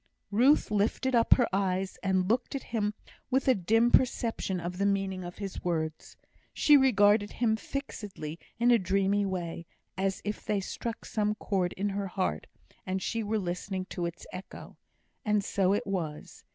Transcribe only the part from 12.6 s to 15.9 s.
and she were listening to its echo; and so it